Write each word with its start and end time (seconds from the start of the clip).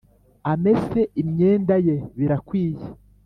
amese 0.53 0.99
imyenda 1.21 1.75
ye 1.87 1.95
birakwiye 2.17 2.85